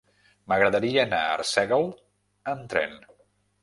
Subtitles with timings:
[0.53, 1.87] M'agradaria anar a Arsèguel
[2.55, 3.03] amb tren.